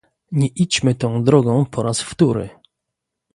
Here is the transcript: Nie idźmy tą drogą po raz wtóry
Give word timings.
Nie 0.31 0.47
idźmy 0.47 0.95
tą 0.95 1.23
drogą 1.23 1.65
po 1.65 1.83
raz 1.83 2.01
wtóry 2.01 2.49